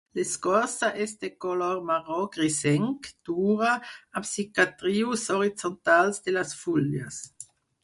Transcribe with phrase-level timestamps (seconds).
[0.17, 3.75] L'escorça és de color marró grisenc, dura,
[4.21, 7.25] amb cicatrius horitzontals de les fulles.